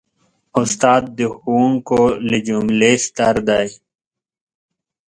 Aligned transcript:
استاد 0.61 1.03
د 1.19 1.19
ښوونکو 1.35 1.99
له 2.29 2.37
جملې 2.47 2.93
ستر 3.05 3.35
دی. 3.49 3.67